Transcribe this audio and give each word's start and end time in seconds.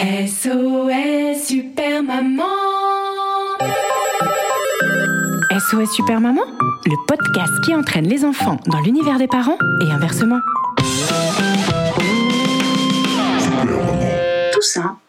SOS 0.00 1.46
Super 1.46 2.02
Maman 2.02 2.44
SOS 5.52 5.92
Super 5.94 6.20
Maman, 6.20 6.42
le 6.86 7.06
podcast 7.06 7.52
qui 7.64 7.74
entraîne 7.74 8.08
les 8.08 8.24
enfants 8.24 8.56
dans 8.66 8.80
l'univers 8.80 9.18
des 9.18 9.28
parents 9.28 9.58
et 9.80 9.90
inversement. 9.90 10.40
Tout 14.52 14.62
simplement. 14.62 15.01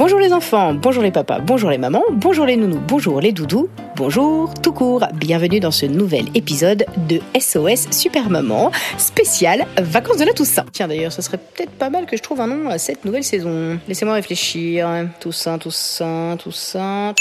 Bonjour 0.00 0.18
les 0.18 0.32
enfants, 0.32 0.72
bonjour 0.72 1.02
les 1.02 1.10
papas, 1.10 1.40
bonjour 1.40 1.68
les 1.68 1.76
mamans, 1.76 2.04
bonjour 2.12 2.46
les 2.46 2.56
nounous, 2.56 2.80
bonjour 2.88 3.20
les 3.20 3.32
doudous, 3.32 3.68
bonjour 3.96 4.54
tout 4.54 4.72
court. 4.72 5.04
Bienvenue 5.12 5.60
dans 5.60 5.70
ce 5.70 5.84
nouvel 5.84 6.24
épisode 6.34 6.86
de 7.06 7.20
SOS 7.38 7.90
Super 7.90 8.30
Maman, 8.30 8.70
spécial 8.96 9.66
vacances 9.78 10.16
de 10.16 10.24
la 10.24 10.32
Toussaint. 10.32 10.64
Tiens 10.72 10.88
d'ailleurs, 10.88 11.12
ce 11.12 11.20
serait 11.20 11.36
peut-être 11.36 11.72
pas 11.72 11.90
mal 11.90 12.06
que 12.06 12.16
je 12.16 12.22
trouve 12.22 12.40
un 12.40 12.46
nom 12.46 12.70
à 12.70 12.78
cette 12.78 13.04
nouvelle 13.04 13.24
saison. 13.24 13.78
Laissez-moi 13.88 14.14
réfléchir. 14.14 14.88
Toussaint, 15.20 15.58
Toussaint, 15.58 16.38
Toussaint. 16.38 17.12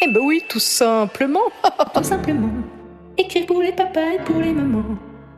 Eh 0.00 0.10
ben 0.10 0.20
oui, 0.24 0.40
tout 0.48 0.58
simplement. 0.58 1.50
tout 1.94 2.02
simplement. 2.02 2.48
Écrire 3.18 3.44
pour 3.44 3.60
les 3.60 3.72
papas 3.72 4.12
et 4.14 4.24
pour 4.24 4.40
les 4.40 4.54
mamans. 4.54 4.96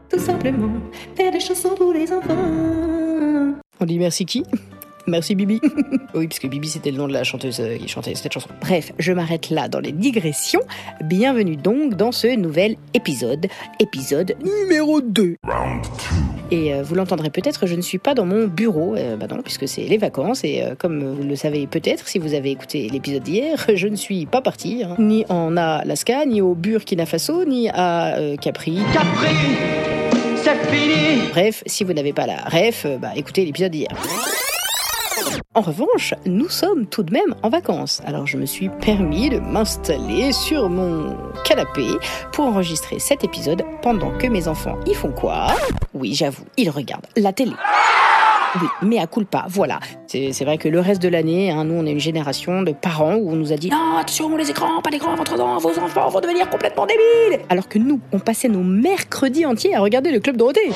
Tout 0.08 0.20
simplement. 0.20 0.70
Faire 1.16 1.32
des 1.32 1.40
chansons 1.40 1.74
pour 1.76 1.92
les 1.92 2.12
enfants. 2.12 2.36
On 3.80 3.84
dit 3.84 3.98
merci 3.98 4.24
qui? 4.24 4.44
Merci 5.06 5.34
Bibi. 5.34 5.60
oui, 6.14 6.28
puisque 6.28 6.46
Bibi 6.46 6.68
c'était 6.68 6.90
le 6.90 6.98
nom 6.98 7.08
de 7.08 7.12
la 7.12 7.24
chanteuse 7.24 7.60
euh, 7.60 7.76
qui 7.76 7.88
chantait 7.88 8.14
cette 8.14 8.32
chanson. 8.32 8.48
Bref, 8.60 8.92
je 8.98 9.12
m'arrête 9.12 9.50
là 9.50 9.68
dans 9.68 9.80
les 9.80 9.92
digressions. 9.92 10.62
Bienvenue 11.02 11.56
donc 11.56 11.94
dans 11.94 12.12
ce 12.12 12.34
nouvel 12.36 12.76
épisode, 12.94 13.46
épisode 13.80 14.34
numéro 14.42 15.00
2. 15.00 15.36
Et 16.50 16.74
euh, 16.74 16.82
vous 16.82 16.94
l'entendrez 16.94 17.30
peut-être, 17.30 17.66
je 17.66 17.74
ne 17.74 17.80
suis 17.80 17.98
pas 17.98 18.14
dans 18.14 18.26
mon 18.26 18.46
bureau, 18.46 18.94
euh, 18.96 19.16
bah 19.16 19.26
non, 19.28 19.42
puisque 19.42 19.66
c'est 19.66 19.82
les 19.82 19.96
vacances, 19.96 20.44
et 20.44 20.62
euh, 20.62 20.74
comme 20.76 21.02
vous 21.02 21.22
le 21.22 21.36
savez 21.36 21.66
peut-être 21.66 22.06
si 22.06 22.18
vous 22.18 22.34
avez 22.34 22.50
écouté 22.50 22.88
l'épisode 22.90 23.22
d'hier, 23.22 23.66
je 23.74 23.88
ne 23.88 23.96
suis 23.96 24.26
pas 24.26 24.42
partie, 24.42 24.82
hein, 24.84 24.94
ni 24.98 25.24
en 25.28 25.56
Alaska, 25.56 26.26
ni 26.26 26.40
au 26.40 26.54
Burkina 26.54 27.06
Faso, 27.06 27.44
ni 27.44 27.68
à 27.70 28.16
euh, 28.16 28.36
Capri. 28.36 28.78
Capri, 28.92 29.34
c'est 30.36 30.64
fini. 30.70 31.28
Bref, 31.30 31.62
si 31.66 31.82
vous 31.82 31.92
n'avez 31.92 32.12
pas 32.12 32.26
la 32.26 32.36
ref, 32.36 32.86
bah 33.00 33.12
écoutez 33.16 33.44
l'épisode 33.44 33.72
d'hier. 33.72 33.88
En 35.54 35.60
revanche, 35.60 36.14
nous 36.26 36.48
sommes 36.48 36.86
tout 36.86 37.02
de 37.02 37.12
même 37.12 37.34
en 37.42 37.48
vacances. 37.48 38.02
Alors 38.04 38.26
je 38.26 38.36
me 38.36 38.46
suis 38.46 38.68
permis 38.68 39.30
de 39.30 39.38
m'installer 39.38 40.32
sur 40.32 40.68
mon 40.68 41.16
canapé 41.44 41.86
pour 42.32 42.46
enregistrer 42.46 42.98
cet 42.98 43.24
épisode 43.24 43.62
pendant 43.82 44.10
que 44.18 44.26
mes 44.26 44.48
enfants 44.48 44.76
y 44.86 44.94
font 44.94 45.12
quoi? 45.12 45.46
Oui, 45.92 46.14
j'avoue, 46.14 46.44
ils 46.56 46.70
regardent 46.70 47.06
la 47.16 47.32
télé. 47.32 47.52
Oui, 48.60 48.68
mais 48.82 48.98
à 48.98 49.06
culpa, 49.08 49.46
voilà. 49.48 49.80
C'est 50.06 50.44
vrai 50.44 50.58
que 50.58 50.68
le 50.68 50.78
reste 50.78 51.02
de 51.02 51.08
l'année, 51.08 51.50
hein, 51.50 51.64
nous, 51.64 51.74
on 51.74 51.86
est 51.86 51.90
une 51.90 51.98
génération 51.98 52.62
de 52.62 52.70
parents 52.70 53.16
où 53.16 53.30
on 53.30 53.36
nous 53.36 53.52
a 53.52 53.56
dit 53.56 53.68
Non, 53.70 53.96
attention, 53.98 54.36
les 54.36 54.48
écrans, 54.48 54.80
pas 54.80 54.90
d'écran 54.90 55.16
votre 55.16 55.36
dent, 55.36 55.58
vos 55.58 55.76
enfants 55.78 56.08
vont 56.08 56.20
devenir 56.20 56.48
complètement 56.48 56.86
débiles 56.86 57.40
Alors 57.48 57.68
que 57.68 57.78
nous, 57.78 58.00
on 58.12 58.20
passait 58.20 58.48
nos 58.48 58.62
mercredis 58.62 59.44
entiers 59.44 59.74
à 59.74 59.80
regarder 59.80 60.12
le 60.12 60.20
Club 60.20 60.36
Dorothée. 60.36 60.70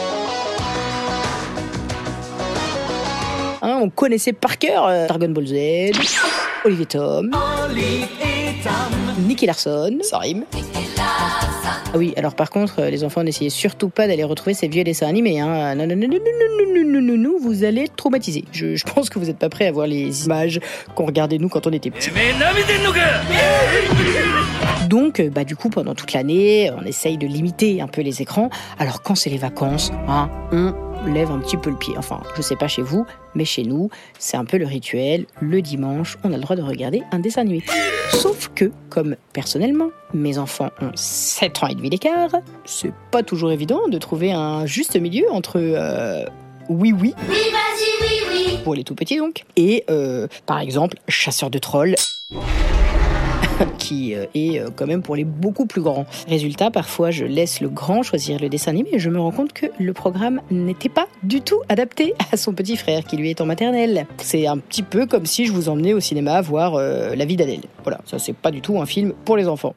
On 3.62 3.90
connaissait 3.90 4.32
par 4.32 4.58
cœur 4.58 4.86
euh, 4.86 5.06
Dragon 5.06 5.28
Ball 5.30 5.46
Z, 5.46 5.54
Olivier 6.64 6.86
Tom, 6.86 7.30
Nicky 9.26 9.46
Larson, 9.46 9.98
ça 10.02 10.18
rime. 10.18 10.44
Ah 11.90 11.96
oui, 11.96 12.12
alors 12.16 12.34
par 12.34 12.50
contre, 12.50 12.82
les 12.82 13.02
enfants, 13.02 13.22
n'essayez 13.22 13.50
surtout 13.50 13.88
pas 13.88 14.06
d'aller 14.06 14.24
retrouver 14.24 14.54
ces 14.54 14.68
vieux 14.68 14.84
dessins 14.84 15.06
animés. 15.06 15.40
Hein. 15.40 15.74
Non, 15.74 15.86
non, 15.86 15.96
non, 15.96 16.08
non, 16.08 16.18
non, 16.18 16.84
non, 16.84 17.00
non, 17.00 17.16
non, 17.16 17.38
vous 17.40 17.64
allez 17.64 17.84
être 17.84 17.96
traumatisés. 17.96 18.44
Je, 18.52 18.82
pense 18.84 19.08
que 19.08 19.18
vous 19.18 19.26
n'êtes 19.26 19.38
pas 19.38 19.48
prêts 19.48 19.66
à 19.66 19.72
voir 19.72 19.86
les 19.86 20.26
images 20.26 20.60
qu'on 20.94 21.06
regardait 21.06 21.38
nous 21.38 21.48
quand 21.48 21.66
on 21.66 21.72
était 21.72 21.90
petits. 21.90 22.10
Donc, 24.88 25.20
bah, 25.20 25.44
du 25.44 25.56
coup, 25.56 25.70
pendant 25.70 25.94
toute 25.94 26.12
l'année, 26.12 26.70
on 26.76 26.84
essaye 26.84 27.18
de 27.18 27.26
limiter 27.26 27.80
un 27.80 27.88
peu 27.88 28.02
les 28.02 28.22
écrans. 28.22 28.50
Alors, 28.78 29.02
quand 29.02 29.14
c'est 29.14 29.30
les 29.30 29.38
vacances, 29.38 29.90
hein, 30.08 30.30
on 30.52 30.74
lève 31.06 31.30
un 31.30 31.38
petit 31.38 31.56
peu 31.56 31.70
le 31.70 31.76
pied. 31.76 31.94
Enfin, 31.96 32.20
je 32.36 32.42
sais 32.42 32.56
pas 32.56 32.68
chez 32.68 32.82
vous, 32.82 33.06
mais 33.34 33.44
chez 33.44 33.64
nous, 33.64 33.90
c'est 34.18 34.36
un 34.36 34.44
peu 34.44 34.58
le 34.58 34.66
rituel. 34.66 35.26
Le 35.40 35.62
dimanche, 35.62 36.18
on 36.24 36.32
a 36.32 36.36
le 36.36 36.42
droit 36.42 36.56
de 36.56 36.62
regarder 36.62 37.02
un 37.12 37.18
dessin 37.18 37.42
animé. 37.42 37.62
Sauf 38.10 38.50
que, 38.54 38.70
comme 38.88 39.16
personnellement, 39.32 39.90
mes 40.14 40.38
enfants 40.38 40.70
ont 40.80 40.92
7 40.94 41.62
ans 41.62 41.66
et 41.68 41.74
demi 41.74 41.90
d'écart, 41.90 42.30
c'est 42.64 42.92
pas 43.10 43.22
toujours 43.22 43.52
évident 43.52 43.88
de 43.88 43.98
trouver 43.98 44.32
un 44.32 44.66
juste 44.66 44.96
milieu 44.96 45.30
entre 45.30 45.58
euh, 45.58 46.24
oui 46.68 46.92
oui. 46.92 47.14
Pour 48.64 48.74
les 48.74 48.84
tout 48.84 48.94
petits 48.94 49.18
donc. 49.18 49.44
Et 49.56 49.84
euh, 49.90 50.26
par 50.46 50.60
exemple, 50.60 50.96
chasseur 51.08 51.50
de 51.50 51.58
trolls 51.58 51.94
qui 53.78 54.14
euh, 54.14 54.26
est 54.34 54.60
euh, 54.60 54.68
quand 54.74 54.86
même 54.86 55.02
pour 55.02 55.16
les 55.16 55.24
beaucoup 55.24 55.66
plus 55.66 55.80
grands. 55.80 56.06
Résultat, 56.28 56.70
parfois 56.70 57.10
je 57.10 57.24
laisse 57.24 57.60
le 57.60 57.68
grand 57.68 58.02
choisir 58.02 58.38
le 58.40 58.48
dessin 58.48 58.70
animé 58.70 58.90
et 58.92 58.98
je 58.98 59.10
me 59.10 59.20
rends 59.20 59.30
compte 59.32 59.52
que 59.52 59.66
le 59.78 59.92
programme 59.92 60.40
n'était 60.50 60.88
pas 60.88 61.06
du 61.22 61.40
tout 61.40 61.60
adapté 61.68 62.14
à 62.32 62.36
son 62.36 62.52
petit 62.52 62.76
frère 62.76 63.04
qui 63.04 63.16
lui 63.16 63.30
est 63.30 63.40
en 63.40 63.46
maternelle. 63.46 64.06
C'est 64.18 64.46
un 64.46 64.58
petit 64.58 64.82
peu 64.82 65.06
comme 65.06 65.26
si 65.26 65.46
je 65.46 65.52
vous 65.52 65.68
emmenais 65.68 65.94
au 65.94 66.00
cinéma 66.00 66.40
voir 66.40 66.74
euh, 66.74 67.14
La 67.14 67.24
vie 67.24 67.36
d'Adèle. 67.36 67.62
Voilà, 67.82 68.00
ça 68.04 68.18
c'est 68.18 68.34
pas 68.34 68.50
du 68.50 68.60
tout 68.60 68.80
un 68.80 68.86
film 68.86 69.12
pour 69.24 69.36
les 69.36 69.48
enfants. 69.48 69.74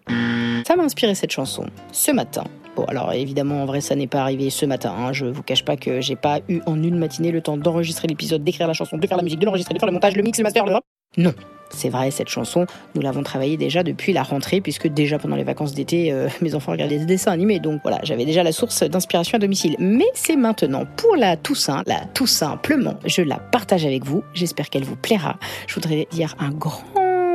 Ça 0.68 0.76
m'a 0.76 0.84
inspiré 0.84 1.16
cette 1.16 1.32
chanson 1.32 1.66
ce 1.92 2.12
matin. 2.12 2.44
Bon, 2.76 2.86
alors 2.86 3.12
évidemment, 3.12 3.64
en 3.64 3.66
vrai, 3.66 3.82
ça 3.82 3.96
n'est 3.96 4.08
pas 4.08 4.22
arrivé 4.22 4.50
ce 4.50 4.66
matin. 4.66 4.94
hein. 4.98 5.12
Je 5.12 5.26
vous 5.26 5.44
cache 5.44 5.66
pas 5.66 5.76
que 5.76 6.00
j'ai 6.00 6.16
pas 6.16 6.40
eu 6.48 6.62
en 6.66 6.82
une 6.82 6.98
matinée 6.98 7.32
le 7.32 7.42
temps 7.42 7.58
d'enregistrer 7.58 8.08
l'épisode, 8.08 8.44
d'écrire 8.44 8.68
la 8.68 8.74
chanson, 8.74 8.98
de 8.98 9.06
faire 9.08 9.18
la 9.18 9.24
musique, 9.24 9.40
de 9.40 9.46
l'enregistrer, 9.46 9.74
de 9.74 9.80
faire 9.80 9.88
le 9.88 9.94
montage, 9.94 10.16
le 10.16 10.24
mix, 10.24 10.38
le 10.38 10.44
master, 10.44 10.66
le. 10.66 10.74
Non, 11.18 11.34
c'est 11.74 11.90
vrai, 11.90 12.12
cette 12.12 12.30
chanson, 12.30 12.66
nous 12.96 13.02
l'avons 13.02 13.24
travaillée 13.24 13.58
déjà 13.58 13.84
depuis 13.84 14.14
la 14.14 14.24
rentrée, 14.24 14.62
puisque 14.62 14.88
déjà 14.88 15.20
pendant 15.20 15.36
les 15.36 15.44
vacances 15.44 15.74
d'été, 15.74 16.12
euh, 16.12 16.28
mes 16.42 16.56
enfants 16.56 16.72
regardaient 16.72 17.00
des 17.00 17.06
dessins 17.06 17.32
animés, 17.32 17.60
donc 17.60 17.82
voilà, 17.84 18.00
j'avais 18.04 18.26
déjà 18.26 18.44
la 18.44 18.52
source 18.52 18.84
d'inspiration 18.84 19.38
à 19.38 19.40
domicile. 19.40 19.76
Mais 19.80 20.08
c'est 20.14 20.36
maintenant, 20.36 20.86
pour 20.98 21.16
la 21.16 21.38
Toussaint, 21.38 21.84
la 21.88 22.02
tout 22.14 22.28
simplement, 22.28 22.96
je 23.06 23.22
la 23.22 23.38
partage 23.38 23.86
avec 23.86 24.06
vous, 24.06 24.24
j'espère 24.34 24.70
qu'elle 24.70 24.84
vous 24.84 24.96
plaira. 24.96 25.38
Je 25.68 25.76
voudrais 25.76 26.08
dire 26.12 26.36
un 26.40 26.50
grand 26.50 26.84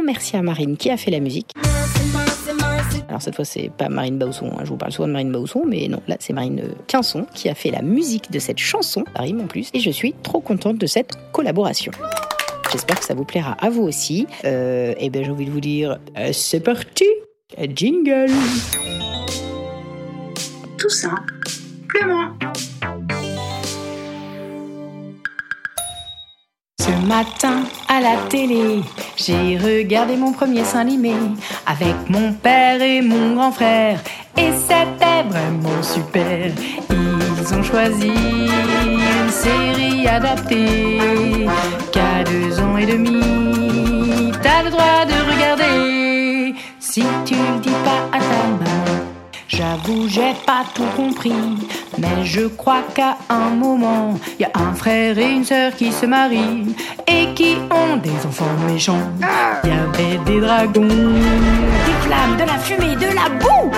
merci 0.04 0.36
à 0.36 0.42
Marine 0.42 0.76
qui 0.76 0.88
a 0.90 0.96
fait 0.96 1.10
la 1.10 1.20
musique. 1.20 1.50
Alors 3.08 3.22
cette 3.22 3.34
fois 3.34 3.44
c'est 3.44 3.70
pas 3.70 3.88
Marine 3.88 4.18
Bausson, 4.18 4.50
hein, 4.52 4.62
je 4.64 4.68
vous 4.68 4.76
parle 4.76 4.92
souvent 4.92 5.08
de 5.08 5.12
Marine 5.12 5.32
Bausson, 5.32 5.64
mais 5.66 5.86
non, 5.88 6.00
là 6.06 6.16
c'est 6.18 6.32
Marine 6.32 6.60
euh, 6.60 6.74
Quinson 6.86 7.26
qui 7.34 7.48
a 7.48 7.54
fait 7.54 7.70
la 7.70 7.82
musique 7.82 8.30
de 8.30 8.38
cette 8.38 8.58
chanson, 8.58 9.04
ça 9.14 9.22
rime 9.22 9.40
en 9.40 9.46
plus, 9.46 9.70
et 9.74 9.80
je 9.80 9.90
suis 9.90 10.12
trop 10.22 10.40
contente 10.40 10.78
de 10.78 10.86
cette 10.86 11.16
collaboration. 11.32 11.92
J'espère 12.76 13.00
que 13.00 13.06
ça 13.06 13.14
vous 13.14 13.24
plaira 13.24 13.56
à 13.58 13.70
vous 13.70 13.84
aussi. 13.84 14.26
Euh, 14.44 14.92
et 14.98 15.08
bien 15.08 15.22
j'ai 15.22 15.30
envie 15.30 15.46
de 15.46 15.50
vous 15.50 15.62
dire, 15.62 15.98
euh, 16.18 16.30
c'est 16.34 16.60
parti 16.60 17.06
Jingle 17.74 18.30
Tout 20.76 20.90
simplement. 20.90 22.34
Ce 26.78 26.90
matin 27.06 27.62
à 27.88 28.02
la 28.02 28.18
télé, 28.28 28.82
j'ai 29.16 29.56
regardé 29.56 30.18
mon 30.18 30.32
premier 30.32 30.60
dessin 30.60 30.80
animé 30.80 31.14
avec 31.64 31.94
mon 32.10 32.34
père 32.34 32.82
et 32.82 33.00
mon 33.00 33.36
grand 33.36 33.52
frère. 33.52 34.00
Et 34.36 34.50
c'était 34.52 35.22
vraiment 35.30 35.82
super. 35.82 36.52
Ils 36.90 37.54
ont 37.54 37.62
choisi 37.62 38.08
une 38.08 39.30
série 39.30 40.06
adaptée 40.06 41.46
qu'à 41.90 42.22
deux 42.24 42.60
ans 42.60 42.65
et 42.78 42.86
demi. 42.86 44.32
T'as 44.42 44.62
le 44.62 44.70
droit 44.70 45.04
de 45.06 45.32
regarder 45.32 46.54
si 46.78 47.02
tu 47.24 47.34
le 47.34 47.60
dis 47.60 47.70
pas 47.84 48.16
à 48.16 48.18
ta 48.18 48.42
maman. 48.46 48.86
J'avoue, 49.48 50.08
j'ai 50.08 50.34
pas 50.44 50.64
tout 50.74 50.84
compris, 50.96 51.32
mais 51.98 52.24
je 52.24 52.42
crois 52.46 52.82
qu'à 52.94 53.16
un 53.30 53.50
moment, 53.50 54.18
y 54.38 54.44
a 54.44 54.50
un 54.54 54.74
frère 54.74 55.16
et 55.16 55.30
une 55.30 55.44
sœur 55.44 55.74
qui 55.74 55.92
se 55.92 56.04
marient 56.04 56.74
et 57.06 57.32
qui 57.34 57.56
ont 57.70 57.96
des 57.96 58.26
enfants 58.26 58.44
méchants. 58.66 59.08
Y 59.64 59.70
avait 59.70 60.18
des 60.26 60.40
dragons, 60.40 60.88
des 60.88 61.96
flammes, 62.02 62.36
de 62.36 62.44
la 62.44 62.58
fumée, 62.58 62.96
de 62.96 63.14
la 63.14 63.30
boue. 63.38 63.70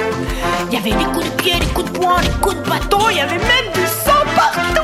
Il 0.71 0.75
y 0.75 0.77
avait 0.79 0.99
des 0.99 1.11
coups 1.13 1.27
de 1.27 1.43
pied, 1.43 1.61
des 1.61 1.67
coups 1.67 1.93
de 1.93 1.99
poing, 1.99 2.21
des 2.23 2.41
coups 2.41 2.57
de 2.57 2.69
bâton, 2.69 2.99
il 3.11 3.19
y 3.19 3.21
avait 3.21 3.37
même 3.37 3.73
du 3.75 3.87
sang 3.87 4.25
partout. 4.35 4.83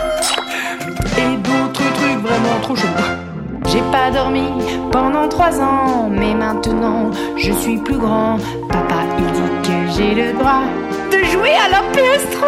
Et 1.18 1.36
d'autres 1.38 1.92
trucs 1.94 2.20
vraiment 2.22 2.60
trop 2.62 2.76
chaud. 2.76 3.33
J'ai 3.74 3.82
pas 3.90 4.08
dormi 4.08 4.46
pendant 4.92 5.28
trois 5.28 5.60
ans, 5.60 6.08
mais 6.08 6.32
maintenant 6.32 7.10
je 7.36 7.50
suis 7.50 7.76
plus 7.76 7.98
grand. 7.98 8.38
Papa, 8.68 9.02
il 9.18 9.24
dit 9.32 9.68
que 9.68 9.96
j'ai 9.96 10.14
le 10.14 10.32
droit 10.38 10.62
de 11.10 11.18
jouer 11.24 11.54
à 11.54 11.68
l'orchestre. 11.70 12.44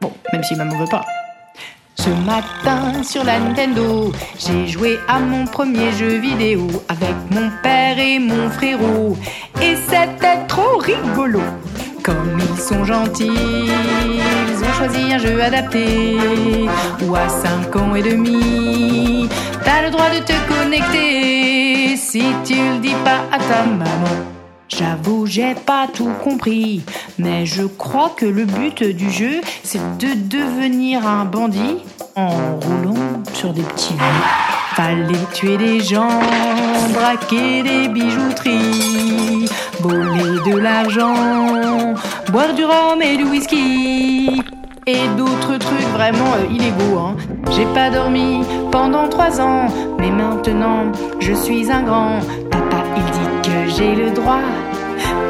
Bon, 0.00 0.10
même 0.32 0.42
si 0.42 0.56
maman 0.56 0.76
veut 0.78 0.90
pas. 0.90 1.04
Ce 1.94 2.10
matin 2.10 3.04
sur 3.04 3.22
la 3.22 3.38
Nintendo, 3.38 4.10
j'ai 4.36 4.66
joué 4.66 4.98
à 5.06 5.20
mon 5.20 5.44
premier 5.44 5.92
jeu 5.92 6.18
vidéo 6.18 6.66
avec 6.88 7.14
mon 7.30 7.48
père 7.62 8.00
et 8.00 8.18
mon 8.18 8.50
frérot. 8.50 9.16
Et 9.62 9.76
c'était 9.88 10.44
trop 10.48 10.78
rigolo. 10.78 11.40
Comme 12.02 12.38
ils 12.40 12.60
sont 12.60 12.84
gentils, 12.84 13.28
ils 13.28 14.64
ont 14.64 14.72
choisi 14.72 15.12
un 15.12 15.18
jeu 15.18 15.40
adapté. 15.40 16.16
Ou 17.06 17.14
à 17.14 17.28
5 17.28 17.76
ans 17.76 17.94
et 17.94 18.02
demi, 18.02 19.28
t'as 19.68 19.82
le 19.82 19.90
droit 19.90 20.08
de 20.08 20.20
te 20.20 20.32
connecter 20.48 21.94
si 21.96 22.22
tu 22.46 22.54
le 22.54 22.78
dis 22.78 22.96
pas 23.04 23.20
à 23.30 23.38
ta 23.38 23.64
maman. 23.64 24.16
J'avoue, 24.66 25.26
j'ai 25.26 25.54
pas 25.54 25.86
tout 25.92 26.12
compris, 26.24 26.82
mais 27.18 27.44
je 27.44 27.64
crois 27.64 28.12
que 28.16 28.24
le 28.24 28.46
but 28.46 28.82
du 28.82 29.10
jeu, 29.10 29.40
c'est 29.62 29.98
de 29.98 30.14
devenir 30.36 31.06
un 31.06 31.26
bandit 31.26 31.78
en 32.14 32.30
roulant 32.62 33.22
sur 33.34 33.52
des 33.52 33.62
petits 33.62 33.92
vieux. 33.92 34.24
Fallait 34.74 35.26
tuer 35.34 35.58
des 35.58 35.80
gens, 35.80 36.20
braquer 36.94 37.62
des 37.62 37.88
bijouteries, 37.88 39.48
voler 39.80 40.40
de 40.50 40.56
l'argent, 40.56 41.94
boire 42.30 42.54
du 42.54 42.64
rhum 42.64 43.02
et 43.02 43.16
du 43.18 43.24
whisky. 43.24 44.07
Et 44.90 45.06
d'autres 45.18 45.58
trucs 45.58 45.88
vraiment 45.92 46.32
euh, 46.32 46.50
illégaux. 46.50 46.98
Hein. 46.98 47.14
J'ai 47.50 47.66
pas 47.74 47.90
dormi 47.90 48.42
pendant 48.72 49.06
trois 49.06 49.38
ans, 49.38 49.66
mais 49.98 50.10
maintenant 50.10 50.90
je 51.20 51.34
suis 51.34 51.70
un 51.70 51.82
grand. 51.82 52.20
Papa, 52.50 52.84
il 52.96 53.04
dit 53.04 53.50
que 53.50 53.70
j'ai 53.76 53.94
le 53.94 54.10
droit 54.12 54.40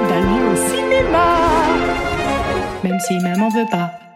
d'aller 0.09 0.43
au 0.53 0.55
cinéma, 0.55 1.35
même 2.85 3.01
si 3.01 3.19
maman 3.19 3.49
veut 3.49 3.69
pas. 3.69 4.08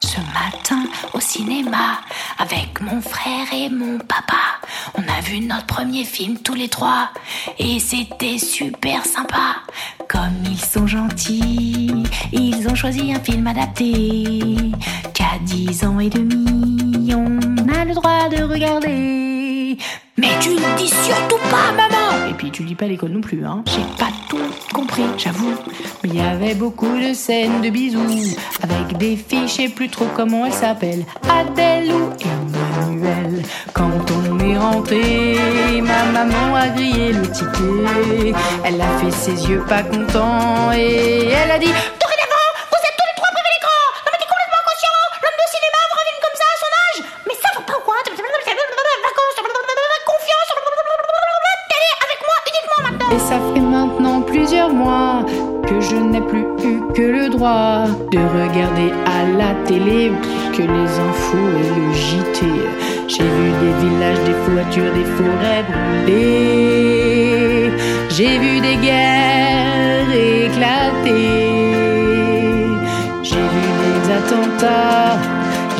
Ce 0.00 0.20
matin 0.20 0.84
au 1.12 1.20
cinéma, 1.20 2.00
avec 2.38 2.80
mon 2.80 3.00
frère 3.00 3.46
et 3.52 3.68
mon 3.68 3.98
papa, 3.98 4.60
on 4.94 5.02
a 5.02 5.20
vu 5.22 5.40
notre 5.40 5.66
premier 5.66 6.04
film 6.04 6.38
tous 6.38 6.54
les 6.54 6.68
trois 6.68 7.10
et 7.58 7.80
c'était 7.80 8.38
super 8.38 9.04
sympa. 9.04 9.56
Comme 10.08 10.44
ils 10.44 10.60
sont 10.60 10.86
gentils, 10.86 12.04
ils 12.32 12.68
ont 12.68 12.74
choisi 12.74 13.12
un 13.12 13.20
film 13.20 13.46
adapté 13.46 14.56
qu'à 15.14 15.38
10 15.42 15.84
ans 15.84 16.00
et 16.00 16.10
demi, 16.10 17.12
on 17.14 17.38
a 17.68 17.84
le 17.84 17.94
droit 17.94 18.28
de 18.28 18.42
regarder. 18.44 19.27
Mais 20.16 20.28
tu 20.40 20.50
ne 20.50 20.76
dis 20.76 20.88
surtout 20.88 21.38
pas, 21.50 21.72
maman 21.76 22.28
Et 22.28 22.34
puis 22.34 22.50
tu 22.50 22.64
lis 22.64 22.74
pas 22.74 22.86
l'école 22.86 23.10
non 23.10 23.20
plus, 23.20 23.44
hein 23.44 23.62
J'ai 23.66 23.82
pas 23.98 24.10
tout 24.28 24.38
compris, 24.74 25.04
j'avoue. 25.16 25.54
Mais 26.02 26.10
il 26.10 26.16
y 26.16 26.20
avait 26.20 26.54
beaucoup 26.54 26.98
de 26.98 27.14
scènes 27.14 27.60
de 27.62 27.70
bisous, 27.70 28.36
avec 28.62 28.98
des 28.98 29.16
filles, 29.16 29.46
je 29.46 29.52
sais 29.52 29.68
plus 29.68 29.88
trop 29.88 30.06
comment 30.16 30.46
elles 30.46 30.52
s'appellent, 30.52 31.04
Adèle 31.28 31.92
ou 31.92 32.10
Emmanuel. 32.20 33.42
Quand 33.72 33.90
on 34.10 34.38
est 34.40 34.58
rentré, 34.58 35.80
ma 35.82 36.04
maman 36.06 36.56
a 36.56 36.68
grillé 36.68 37.12
le 37.12 37.30
ticket. 37.30 38.34
Elle 38.64 38.80
a 38.80 38.98
fait 38.98 39.12
ses 39.12 39.48
yeux 39.48 39.62
pas 39.68 39.82
contents 39.84 40.72
et 40.72 41.28
elle 41.28 41.50
a 41.50 41.58
dit 41.58 41.72
que 55.68 55.80
je 55.80 55.96
n'ai 55.96 56.20
plus 56.22 56.46
eu 56.64 56.80
que 56.94 57.02
le 57.02 57.28
droit 57.28 57.84
de 58.12 58.18
regarder 58.18 58.90
à 59.04 59.18
la 59.36 59.52
télé 59.66 60.12
que 60.54 60.62
les 60.62 60.90
infos 61.08 61.50
et 61.62 61.70
le 61.78 61.92
JT. 61.92 62.40
J'ai 63.06 63.28
vu 63.36 63.48
des 63.62 63.74
villages, 63.82 64.22
des 64.24 64.38
voitures, 64.48 64.92
des 64.94 65.08
forêts 65.16 65.64
brûlées. 65.70 66.98
J'ai 68.08 68.38
vu 68.38 68.60
des 68.60 68.76
guerres 68.76 70.10
éclater. 70.10 71.38
J'ai 73.22 73.46
vu 73.54 73.66
des 73.84 74.00
attentats. 74.18 75.16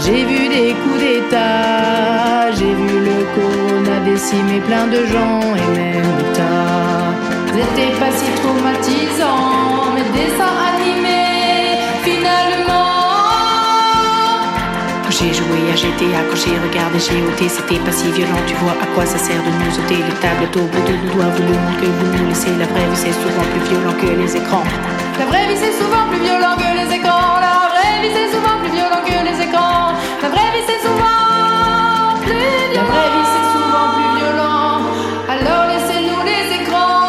J'ai 0.05 0.23
vu 0.25 0.49
des 0.49 0.71
coups 0.81 1.01
d'état. 1.01 2.51
J'ai 2.53 2.75
vu 2.81 2.91
le 3.09 3.19
corona 3.35 3.97
décimer 4.05 4.61
plein 4.61 4.87
de 4.87 5.01
gens 5.07 5.41
et 5.61 5.69
même 5.77 6.11
l'État. 6.19 6.89
C'était 7.59 7.95
pas 7.99 8.13
si 8.13 8.31
traumatisant, 8.41 9.58
à 15.79 15.81
GTA, 15.81 16.21
quand 16.29 16.37
j'ai 16.37 16.51
GOT, 17.21 17.49
c'était 17.49 17.79
pas 17.79 17.93
si 17.93 18.11
violent. 18.11 18.43
Tu 18.47 18.55
vois 18.57 18.73
à 18.73 18.87
quoi 18.95 19.07
ça 19.07 19.19
sert 19.19 19.41
de 19.43 19.51
nous 19.51 19.79
ôter 19.79 19.97
les 19.97 20.19
tablettes 20.21 20.57
au 20.57 20.67
bout 20.67 20.83
de 20.87 20.93
nos 20.93 21.13
doigts. 21.15 21.31
Vous 21.37 21.43
le 21.43 21.55
que 21.81 21.87
vous 21.87 22.19
nous 22.19 22.29
laissez, 22.29 22.51
la 22.59 22.67
vraie 22.67 22.89
vie 22.91 22.97
c'est 22.97 23.13
souvent 23.13 23.45
plus 23.53 23.61
violent 23.71 23.95
que 23.95 24.07
les 24.07 24.37
écrans. 24.37 24.65
La 25.19 25.27
vraie 25.27 25.47
vie 25.49 25.57
c'est 25.57 25.73
souvent 25.79 26.09
plus 26.11 26.21
violent 26.21 26.57
que 26.57 26.69
les 26.79 26.95
écrans. 26.97 27.39
La 27.41 27.69
vraie 27.71 28.03
vie 28.03 28.13
c'est 28.13 28.31
souvent 28.35 28.59
plus 28.61 28.73
violent 28.73 29.03
que 29.07 29.19
les 29.29 29.39
écrans. 29.47 29.95
La 30.23 30.29
vraie 30.29 30.51
vie 30.55 30.65
c'est 30.67 30.83
souvent 30.83 32.19
plus 32.25 32.35
violent. 32.35 32.75
La 32.75 32.85
vraie 32.91 33.11
vie 33.15 33.29
c'est 33.33 33.47
souvent 33.55 33.87
plus 33.95 34.11
violent. 34.19 34.75
Alors 35.29 35.65
laissez-nous 35.71 36.23
les 36.27 36.45
écrans. 36.59 37.07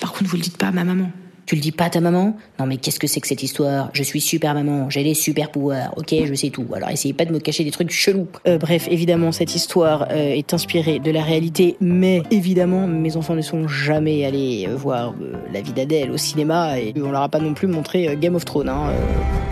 Par 0.00 0.12
contre, 0.12 0.28
vous 0.30 0.36
le 0.36 0.42
dites 0.42 0.58
pas 0.58 0.66
à 0.66 0.72
ma 0.72 0.84
maman. 0.84 1.10
Tu 1.46 1.56
le 1.56 1.60
dis 1.60 1.72
pas 1.72 1.84
à 1.84 1.90
ta 1.90 2.00
maman? 2.00 2.36
Non 2.58 2.66
mais 2.66 2.78
qu'est-ce 2.78 2.98
que 2.98 3.06
c'est 3.06 3.20
que 3.20 3.28
cette 3.28 3.42
histoire? 3.42 3.90
Je 3.92 4.02
suis 4.02 4.20
super 4.20 4.54
maman, 4.54 4.88
j'ai 4.88 5.04
des 5.04 5.14
super 5.14 5.50
pouvoirs, 5.50 5.92
ok, 5.96 6.14
je 6.24 6.34
sais 6.34 6.48
tout. 6.48 6.66
Alors 6.74 6.88
essayez 6.90 7.12
pas 7.12 7.26
de 7.26 7.32
me 7.32 7.38
cacher 7.38 7.64
des 7.64 7.70
trucs 7.70 7.90
chelous. 7.90 8.28
Euh, 8.46 8.56
bref, 8.56 8.88
évidemment, 8.90 9.30
cette 9.30 9.54
histoire 9.54 10.06
euh, 10.10 10.32
est 10.32 10.54
inspirée 10.54 11.00
de 11.00 11.10
la 11.10 11.22
réalité, 11.22 11.76
mais 11.80 12.22
évidemment, 12.30 12.86
mes 12.86 13.16
enfants 13.16 13.34
ne 13.34 13.42
sont 13.42 13.68
jamais 13.68 14.24
allés 14.24 14.66
euh, 14.68 14.74
voir 14.74 15.14
euh, 15.20 15.34
La 15.52 15.60
vie 15.60 15.72
d'Adèle 15.72 16.10
au 16.10 16.16
cinéma 16.16 16.78
et 16.78 16.94
on 16.96 17.10
leur 17.10 17.22
a 17.22 17.28
pas 17.28 17.40
non 17.40 17.52
plus 17.52 17.66
montré 17.66 18.08
euh, 18.08 18.16
Game 18.16 18.34
of 18.34 18.44
Thrones. 18.44 18.68
Hein, 18.68 18.90
euh. 18.90 19.44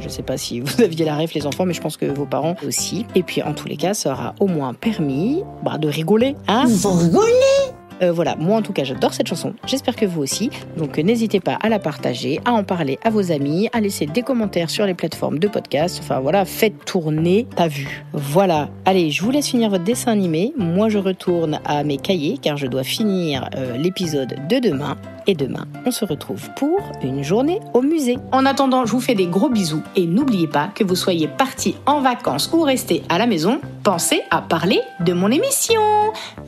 Je 0.00 0.08
sais 0.08 0.22
pas 0.22 0.38
si 0.38 0.60
vous 0.60 0.82
aviez 0.82 1.04
la 1.04 1.16
ref 1.16 1.34
les 1.34 1.46
enfants, 1.46 1.66
mais 1.66 1.74
je 1.74 1.80
pense 1.80 1.96
que 1.96 2.06
vos 2.06 2.24
parents 2.24 2.54
aussi. 2.66 3.04
Et 3.14 3.22
puis 3.22 3.42
en 3.42 3.52
tous 3.52 3.68
les 3.68 3.76
cas, 3.76 3.94
ça 3.94 4.12
aura 4.12 4.34
au 4.40 4.46
moins 4.46 4.74
permis 4.74 5.42
bah, 5.62 5.76
de 5.76 5.88
rigoler. 5.88 6.36
Hein 6.46 6.64
Vous 6.66 6.92
rigolez 6.92 7.57
euh, 8.02 8.12
voilà, 8.12 8.36
moi 8.36 8.58
en 8.58 8.62
tout 8.62 8.72
cas 8.72 8.84
j'adore 8.84 9.14
cette 9.14 9.28
chanson, 9.28 9.54
j'espère 9.66 9.96
que 9.96 10.06
vous 10.06 10.22
aussi. 10.22 10.50
Donc 10.76 10.98
n'hésitez 10.98 11.40
pas 11.40 11.58
à 11.60 11.68
la 11.68 11.78
partager, 11.78 12.40
à 12.44 12.52
en 12.52 12.64
parler 12.64 12.98
à 13.04 13.10
vos 13.10 13.32
amis, 13.32 13.68
à 13.72 13.80
laisser 13.80 14.06
des 14.06 14.22
commentaires 14.22 14.70
sur 14.70 14.86
les 14.86 14.94
plateformes 14.94 15.38
de 15.38 15.48
podcast. 15.48 16.00
Enfin 16.02 16.20
voilà, 16.20 16.44
faites 16.44 16.84
tourner 16.84 17.46
ta 17.56 17.68
vue. 17.68 18.04
Voilà, 18.12 18.68
allez, 18.84 19.10
je 19.10 19.22
vous 19.22 19.30
laisse 19.30 19.48
finir 19.48 19.70
votre 19.70 19.84
dessin 19.84 20.12
animé. 20.12 20.52
Moi 20.56 20.88
je 20.88 20.98
retourne 20.98 21.60
à 21.64 21.84
mes 21.84 21.96
cahiers 21.96 22.38
car 22.40 22.56
je 22.56 22.66
dois 22.66 22.84
finir 22.84 23.48
euh, 23.56 23.76
l'épisode 23.76 24.36
de 24.48 24.58
demain. 24.58 24.96
Et 25.26 25.34
demain, 25.34 25.66
on 25.84 25.90
se 25.90 26.06
retrouve 26.06 26.48
pour 26.56 26.80
une 27.02 27.22
journée 27.22 27.60
au 27.74 27.82
musée. 27.82 28.16
En 28.32 28.46
attendant, 28.46 28.86
je 28.86 28.92
vous 28.92 29.00
fais 29.00 29.14
des 29.14 29.26
gros 29.26 29.50
bisous 29.50 29.82
et 29.94 30.06
n'oubliez 30.06 30.48
pas 30.48 30.70
que 30.74 30.84
vous 30.84 30.96
soyez 30.96 31.28
partis 31.28 31.76
en 31.84 32.00
vacances 32.00 32.50
ou 32.54 32.62
restés 32.62 33.02
à 33.10 33.18
la 33.18 33.26
maison, 33.26 33.60
pensez 33.84 34.22
à 34.30 34.40
parler 34.40 34.80
de 35.00 35.12
mon 35.12 35.30
émission. 35.30 35.82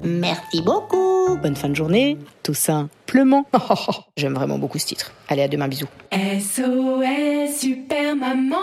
Merci 0.03 0.63
beaucoup. 0.63 1.10
Bonne 1.37 1.57
fin 1.57 1.69
de 1.69 1.75
journée, 1.75 2.19
tout 2.43 2.55
simplement. 2.55 3.47
J'aime 4.17 4.35
vraiment 4.35 4.59
beaucoup 4.59 4.79
ce 4.79 4.87
titre. 4.87 5.13
Allez, 5.29 5.43
à 5.43 5.49
demain, 5.49 5.69
bisous. 5.69 5.87
SOS 6.13 7.59
Super 7.59 8.15
Maman. 8.17 8.57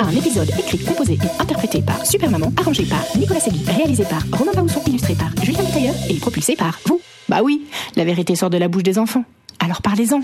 Un 0.00 0.10
épisode 0.10 0.48
écrit, 0.58 0.78
composé 0.78 1.14
et 1.14 1.42
interprété 1.42 1.82
par 1.82 2.04
Super 2.06 2.30
Maman, 2.30 2.52
arrangé 2.56 2.84
par 2.84 3.02
Nicolas 3.16 3.40
Segui, 3.40 3.64
réalisé 3.66 4.04
par 4.04 4.22
Romain 4.32 4.52
Baousson, 4.52 4.80
illustré 4.86 5.14
par 5.14 5.30
Julien 5.42 5.64
Tailleur 5.64 5.94
et 6.08 6.18
propulsé 6.18 6.56
par 6.56 6.78
vous. 6.86 7.00
Bah 7.28 7.40
oui, 7.42 7.66
la 7.96 8.04
vérité 8.04 8.34
sort 8.36 8.50
de 8.50 8.58
la 8.58 8.68
bouche 8.68 8.82
des 8.82 8.98
enfants. 8.98 9.24
Alors 9.60 9.82
parlez-en. 9.82 10.20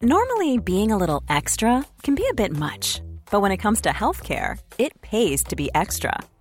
Normally, 0.00 0.58
being 0.58 0.92
a 0.92 0.96
little 0.96 1.22
extra 1.28 1.84
can 2.02 2.14
be 2.14 2.22
a 2.30 2.34
bit 2.34 2.52
much, 2.52 3.00
but 3.30 3.40
when 3.42 3.50
it 3.50 3.58
comes 3.58 3.80
to 3.82 3.90
healthcare, 3.90 4.56
it 4.78 4.92
pays 5.02 5.42
to 5.44 5.56
be 5.56 5.70
extra. 5.74 6.12